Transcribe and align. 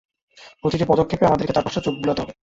প্রতিটা 0.61 0.85
পদক্ষেপে, 0.85 1.25
আমাদেরকে 1.25 1.53
চারপাশটা 1.53 1.81
চোখ 1.81 1.93
বুলাতে 1.95 2.21
হবে। 2.21 2.33